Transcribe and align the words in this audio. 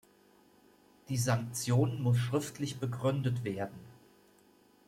Die 1.09 1.17
Sanktion 1.17 2.01
muss 2.01 2.17
schriftlich 2.17 2.79
begründet 2.79 3.43
werden. 3.43 3.77